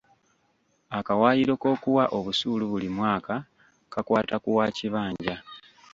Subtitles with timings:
[0.97, 3.35] Akawaayiro k'okuwa obusuulu buli mwaka
[3.93, 5.35] kakwata ku wa kibanja.